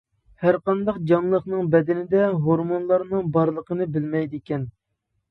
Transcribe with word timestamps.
ھەرقانداق 0.43 0.95
جانلىقنىڭ 1.09 1.67
بەدىنىدە 1.75 2.23
ھورمۇنلارنىڭ 2.45 3.27
بارلىقىنى 3.35 3.87
بىلمەيدىكەن. 3.99 4.65